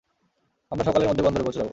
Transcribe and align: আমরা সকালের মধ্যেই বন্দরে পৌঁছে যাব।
আমরা 0.71 0.83
সকালের 0.83 1.07
মধ্যেই 1.09 1.25
বন্দরে 1.25 1.45
পৌঁছে 1.45 1.59
যাব। 1.59 1.69